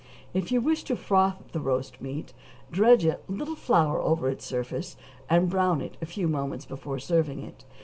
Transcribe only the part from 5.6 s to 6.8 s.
it a few moments